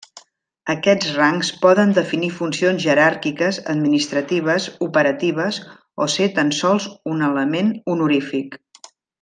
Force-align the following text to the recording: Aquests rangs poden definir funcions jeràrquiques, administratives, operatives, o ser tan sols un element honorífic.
Aquests 0.73 1.09
rangs 1.17 1.51
poden 1.65 1.91
definir 1.97 2.29
funcions 2.37 2.81
jeràrquiques, 2.87 3.59
administratives, 3.75 4.67
operatives, 4.89 5.61
o 6.07 6.11
ser 6.17 6.31
tan 6.39 6.53
sols 6.65 6.89
un 7.13 7.23
element 7.33 7.73
honorífic. 7.95 8.63